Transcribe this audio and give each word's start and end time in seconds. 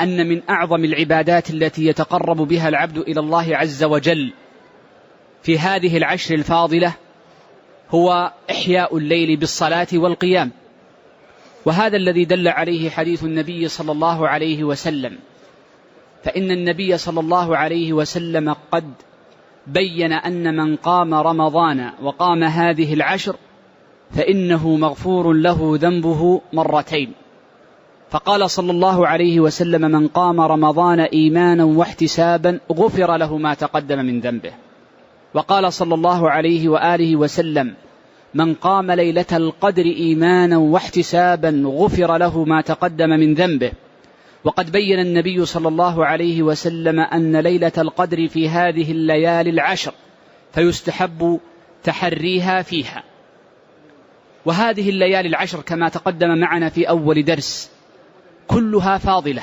أن 0.00 0.28
من 0.28 0.42
أعظم 0.50 0.84
العبادات 0.84 1.50
التي 1.50 1.86
يتقرب 1.86 2.36
بها 2.36 2.68
العبد 2.68 2.98
إلى 2.98 3.20
الله 3.20 3.56
عز 3.56 3.84
وجل 3.84 4.32
في 5.42 5.58
هذه 5.58 5.96
العشر 5.96 6.34
الفاضلة 6.34 6.94
هو 7.90 8.32
إحياء 8.50 8.96
الليل 8.96 9.36
بالصلاة 9.36 9.86
والقيام. 9.92 10.50
وهذا 11.64 11.96
الذي 11.96 12.24
دل 12.24 12.48
عليه 12.48 12.90
حديث 12.90 13.24
النبي 13.24 13.68
صلى 13.68 13.92
الله 13.92 14.28
عليه 14.28 14.64
وسلم. 14.64 15.18
فإن 16.24 16.50
النبي 16.50 16.98
صلى 16.98 17.20
الله 17.20 17.56
عليه 17.56 17.92
وسلم 17.92 18.56
قد 18.72 18.92
بين 19.66 20.12
أن 20.12 20.56
من 20.56 20.76
قام 20.76 21.14
رمضان 21.14 21.92
وقام 22.02 22.44
هذه 22.44 22.94
العشر 22.94 23.36
فإنه 24.10 24.76
مغفور 24.76 25.32
له 25.32 25.78
ذنبه 25.80 26.40
مرتين. 26.52 27.12
فقال 28.10 28.50
صلى 28.50 28.70
الله 28.70 29.06
عليه 29.06 29.40
وسلم 29.40 29.80
من 29.80 30.08
قام 30.08 30.40
رمضان 30.40 31.00
إيمانا 31.00 31.64
واحتسابا 31.64 32.60
غفر 32.72 33.16
له 33.16 33.38
ما 33.38 33.54
تقدم 33.54 33.98
من 33.98 34.20
ذنبه. 34.20 34.52
وقال 35.34 35.72
صلى 35.72 35.94
الله 35.94 36.30
عليه 36.30 36.68
وآله 36.68 37.16
وسلم 37.16 37.74
من 38.34 38.54
قام 38.54 38.90
ليلة 38.90 39.26
القدر 39.32 39.84
إيمانا 39.84 40.56
واحتسابا 40.56 41.62
غفر 41.66 42.16
له 42.16 42.44
ما 42.44 42.60
تقدم 42.60 43.10
من 43.10 43.34
ذنبه. 43.34 43.72
وقد 44.44 44.72
بين 44.72 44.98
النبي 44.98 45.44
صلى 45.44 45.68
الله 45.68 46.06
عليه 46.06 46.42
وسلم 46.42 47.00
أن 47.00 47.36
ليلة 47.36 47.72
القدر 47.78 48.28
في 48.28 48.48
هذه 48.48 48.92
الليالي 48.92 49.50
العشر 49.50 49.92
فيستحب 50.52 51.40
تحريها 51.84 52.62
فيها. 52.62 53.02
وهذه 54.44 54.90
الليالي 54.90 55.28
العشر 55.28 55.60
كما 55.60 55.88
تقدم 55.88 56.38
معنا 56.38 56.68
في 56.68 56.88
أول 56.88 57.24
درس 57.24 57.77
كلها 58.48 58.98
فاضلة. 58.98 59.42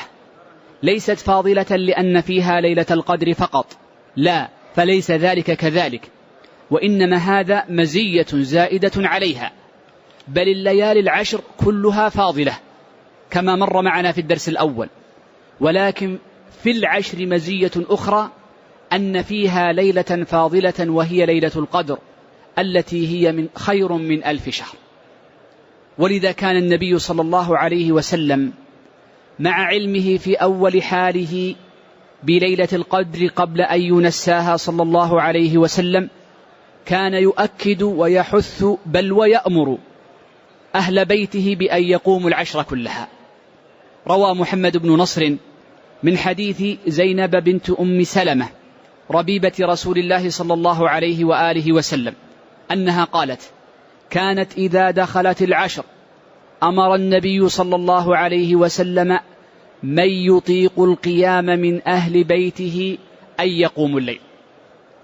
ليست 0.83 1.19
فاضلة 1.19 1.75
لأن 1.75 2.21
فيها 2.21 2.61
ليلة 2.61 2.85
القدر 2.91 3.33
فقط. 3.33 3.77
لا 4.15 4.49
فليس 4.75 5.11
ذلك 5.11 5.51
كذلك. 5.51 6.01
وإنما 6.71 7.17
هذا 7.17 7.63
مزية 7.69 8.25
زائدة 8.33 8.91
عليها. 8.97 9.51
بل 10.27 10.47
الليالي 10.49 10.99
العشر 10.99 11.41
كلها 11.57 12.09
فاضلة 12.09 12.53
كما 13.29 13.55
مر 13.55 13.81
معنا 13.81 14.11
في 14.11 14.21
الدرس 14.21 14.49
الأول. 14.49 14.89
ولكن 15.59 16.17
في 16.63 16.71
العشر 16.71 17.25
مزية 17.25 17.71
أخرى 17.75 18.29
أن 18.93 19.21
فيها 19.21 19.71
ليلة 19.71 20.25
فاضلة 20.27 20.73
وهي 20.79 21.25
ليلة 21.25 21.51
القدر 21.55 21.97
التي 22.59 23.07
هي 23.07 23.31
من 23.31 23.47
خير 23.55 23.93
من 23.93 24.23
ألف 24.23 24.49
شهر. 24.49 24.75
ولذا 25.97 26.31
كان 26.31 26.57
النبي 26.57 26.99
صلى 26.99 27.21
الله 27.21 27.57
عليه 27.57 27.91
وسلم 27.91 28.53
مع 29.39 29.51
علمه 29.51 30.17
في 30.17 30.35
أول 30.35 30.83
حاله 30.83 31.55
بليلة 32.23 32.67
القدر 32.73 33.27
قبل 33.27 33.61
أن 33.61 33.81
ينساها 33.81 34.57
صلى 34.57 34.83
الله 34.83 35.21
عليه 35.21 35.57
وسلم 35.57 36.09
كان 36.85 37.13
يؤكد 37.13 37.83
ويحث 37.83 38.65
بل 38.85 39.11
ويأمر 39.11 39.77
أهل 40.75 41.05
بيته 41.05 41.55
بأن 41.59 41.83
يقوموا 41.83 42.29
العشر 42.29 42.63
كلها. 42.63 43.07
روى 44.07 44.33
محمد 44.35 44.77
بن 44.77 44.89
نصر 44.91 45.35
من 46.03 46.17
حديث 46.17 46.79
زينب 46.87 47.35
بنت 47.35 47.69
أم 47.69 48.03
سلمة 48.03 48.49
ربيبة 49.11 49.53
رسول 49.61 49.97
الله 49.97 50.29
صلى 50.29 50.53
الله 50.53 50.89
عليه 50.89 51.25
وآله 51.25 51.73
وسلم 51.73 52.13
أنها 52.71 53.03
قالت 53.03 53.41
كانت 54.09 54.57
إذا 54.57 54.91
دخلت 54.91 55.41
العشر 55.41 55.83
أمر 56.63 56.95
النبي 56.95 57.49
صلى 57.49 57.75
الله 57.75 58.17
عليه 58.17 58.55
وسلم 58.55 59.19
من 59.83 60.09
يطيق 60.09 60.79
القيام 60.79 61.45
من 61.45 61.87
أهل 61.87 62.23
بيته 62.23 62.97
أن 63.39 63.47
يقوم 63.47 63.97
الليل 63.97 64.19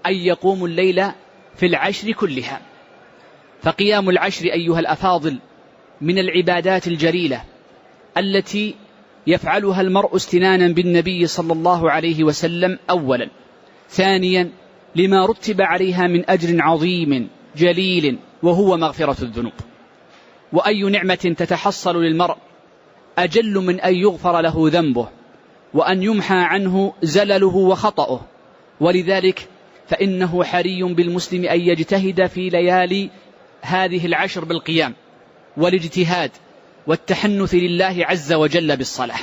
أن 0.06 0.14
يقوم 0.14 0.64
الليل 0.64 1.04
في 1.56 1.66
العشر 1.66 2.12
كلها. 2.12 2.60
فقيام 3.62 4.10
العشر 4.10 4.44
أيها 4.44 4.80
الأفاضل 4.80 5.38
من 6.00 6.18
العبادات 6.18 6.86
الجليلة 6.86 7.44
التي 8.18 8.74
يفعلها 9.26 9.80
المرء 9.80 10.16
استنانا 10.16 10.68
بالنبي 10.68 11.26
صلى 11.26 11.52
الله 11.52 11.90
عليه 11.90 12.24
وسلم 12.24 12.78
أولا 12.90 13.28
ثانيا 13.90 14.50
لما 14.96 15.26
رتب 15.26 15.60
عليها 15.60 16.06
من 16.06 16.30
أجر 16.30 16.62
عظيم 16.62 17.28
جليل 17.56 18.18
وهو 18.42 18.76
مغفرة 18.76 19.24
الذنوب. 19.24 19.52
وأي 20.52 20.82
نعمة 20.82 21.34
تتحصل 21.38 22.02
للمرء 22.02 22.36
أجل 23.18 23.54
من 23.54 23.80
أن 23.80 23.94
يغفر 23.94 24.40
له 24.40 24.54
ذنبه 24.58 25.08
وأن 25.74 26.02
يمحى 26.02 26.34
عنه 26.34 26.92
زلله 27.02 27.56
وخطأه. 27.56 28.20
ولذلك 28.80 29.48
فإنه 29.88 30.44
حري 30.44 30.82
بالمسلم 30.82 31.44
أن 31.44 31.60
يجتهد 31.60 32.26
في 32.26 32.48
ليالي 32.48 33.10
هذه 33.62 34.06
العشر 34.06 34.44
بالقيام 34.44 34.94
والإجتهاد 35.56 36.30
والتحنث 36.86 37.54
لله 37.54 37.96
عز 37.98 38.32
وجل 38.32 38.76
بالصلاة. 38.76 39.18